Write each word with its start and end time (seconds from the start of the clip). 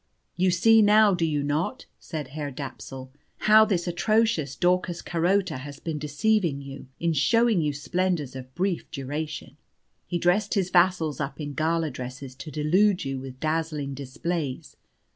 "You 0.35 0.49
see 0.49 0.81
now, 0.81 1.13
do 1.13 1.25
you 1.27 1.43
not," 1.43 1.85
said 1.99 2.29
Herr 2.29 2.49
Dapsul, 2.49 3.11
"how 3.41 3.65
this 3.65 3.87
atrocious 3.87 4.55
Daucus 4.55 4.99
Carota 4.99 5.57
has 5.57 5.79
been 5.79 5.99
deceiving 5.99 6.59
you 6.59 6.87
in 6.99 7.13
showing 7.13 7.61
you 7.61 7.71
splendours 7.71 8.35
of 8.35 8.55
brief 8.55 8.89
duration? 8.89 9.57
He 10.07 10.17
dressed 10.17 10.55
his 10.55 10.71
vassals 10.71 11.19
up 11.19 11.39
in 11.39 11.53
gala 11.53 11.91
dresses 11.91 12.33
to 12.37 12.49
delude 12.49 13.05
you 13.05 13.19
with 13.19 13.39
dazzling 13.39 13.93
displays. 13.93 14.75